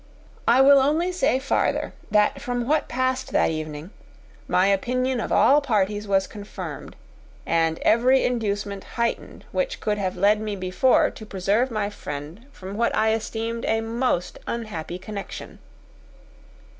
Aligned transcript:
I 0.47 0.61
will 0.61 0.79
only 0.79 1.11
say, 1.11 1.37
farther, 1.37 1.93
that 2.09 2.41
from 2.41 2.65
what 2.67 2.87
passed 2.89 3.31
that 3.33 3.51
evening 3.51 3.91
my 4.47 4.65
opinion 4.65 5.19
of 5.19 5.31
all 5.31 5.61
parties 5.61 6.07
was 6.07 6.25
confirmed, 6.25 6.95
and 7.45 7.77
every 7.83 8.23
inducement 8.25 8.83
heightened, 8.97 9.45
which 9.51 9.79
could 9.79 9.99
have 9.99 10.17
led 10.17 10.41
me 10.41 10.55
before 10.55 11.11
to 11.11 11.23
preserve 11.23 11.69
my 11.69 11.91
friend 11.91 12.47
from 12.51 12.77
what 12.77 12.95
I 12.95 13.13
esteemed 13.13 13.63
a 13.65 13.79
most 13.79 14.39
unhappy 14.47 14.97
connection. 14.97 15.59